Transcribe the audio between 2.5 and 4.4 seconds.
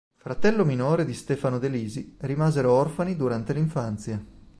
orfani durante l'infanzia.